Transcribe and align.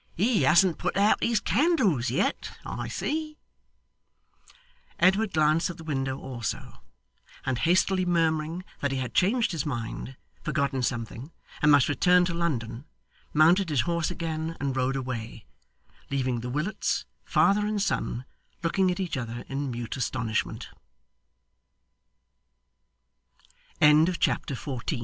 'He 0.17 0.41
hasn't 0.41 0.79
put 0.79 0.97
out 0.97 1.21
his 1.23 1.39
candles 1.39 2.09
yet, 2.09 2.57
I 2.65 2.87
see.' 2.87 3.37
Edward 4.99 5.31
glanced 5.31 5.69
at 5.69 5.77
the 5.77 5.83
window 5.83 6.17
also, 6.17 6.81
and 7.45 7.59
hastily 7.59 8.03
murmuring 8.03 8.63
that 8.79 8.91
he 8.91 8.97
had 8.97 9.13
changed 9.13 9.51
his 9.51 9.63
mind 9.63 10.15
forgotten 10.41 10.81
something 10.81 11.31
and 11.61 11.71
must 11.71 11.87
return 11.87 12.25
to 12.25 12.33
London, 12.33 12.85
mounted 13.31 13.69
his 13.69 13.81
horse 13.81 14.09
again 14.09 14.57
and 14.59 14.75
rode 14.75 14.95
away; 14.95 15.45
leaving 16.09 16.39
the 16.39 16.49
Willets, 16.49 17.05
father 17.23 17.67
and 17.67 17.79
son, 17.79 18.25
looking 18.63 18.89
at 18.89 18.99
each 18.99 19.15
other 19.15 19.45
in 19.49 19.69
mute 19.69 19.95
astonis 19.97 20.43